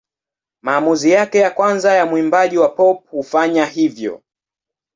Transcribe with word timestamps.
Maamuzi 0.61 1.09
yake 1.11 1.37
ya 1.39 1.51
kwanza 1.51 1.93
ya 1.93 2.05
mwimbaji 2.05 2.57
wa 2.57 2.69
pop 2.69 3.09
kufanya 3.09 3.65
hivyo. 3.65 4.21